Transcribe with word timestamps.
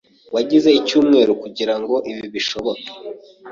Wagize 0.33 0.69
icyumweru 0.79 1.31
kugirango 1.41 1.95
ibi 2.11 2.25
bishoboke. 2.33 2.89